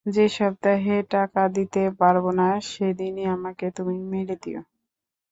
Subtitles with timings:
[0.05, 4.61] যে সপ্তাহে টাকা দিতে পারব না, সেদিনই আমাকে তুমি মেরে দিয়ো।